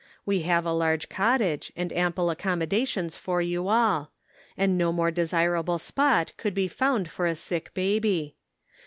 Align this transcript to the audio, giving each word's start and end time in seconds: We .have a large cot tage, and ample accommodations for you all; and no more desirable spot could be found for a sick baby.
We 0.25 0.41
.have 0.41 0.65
a 0.65 0.73
large 0.73 1.09
cot 1.09 1.41
tage, 1.41 1.71
and 1.75 1.93
ample 1.93 2.31
accommodations 2.31 3.15
for 3.15 3.39
you 3.39 3.67
all; 3.67 4.09
and 4.57 4.75
no 4.75 4.91
more 4.91 5.11
desirable 5.11 5.77
spot 5.77 6.31
could 6.37 6.55
be 6.55 6.67
found 6.67 7.07
for 7.07 7.27
a 7.27 7.35
sick 7.35 7.71
baby. 7.75 8.35